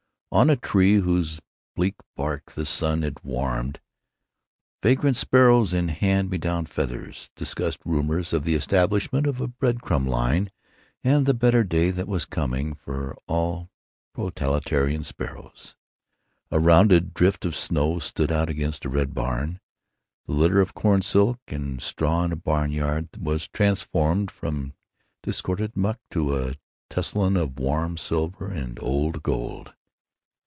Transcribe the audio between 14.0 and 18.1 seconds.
proletarian sparrows. A rounded drift of snow